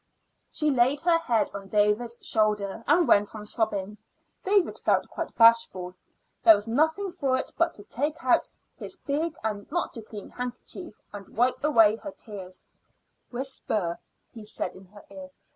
[0.51, 3.99] She laid her head on David's shoulder and went on sobbing.
[4.43, 5.93] David felt quite bashful.
[6.41, 10.31] There was nothing for it but to take out his big and not too clean
[10.31, 12.65] handkerchief and wipe her tears away.
[13.29, 13.99] "Whisper,"
[14.33, 15.29] he said in her ear.